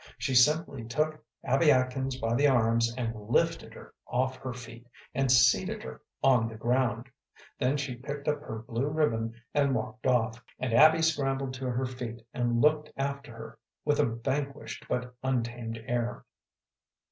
[0.17, 5.31] She simply took Abby Atkins by the arms and lifted her off her feet and
[5.31, 7.07] seated her on the ground.
[7.59, 11.85] Then she picked up her blue ribbon, and walked off, and Abby scrambled to her
[11.85, 16.25] feet and looked after her with a vanquished but untamed air.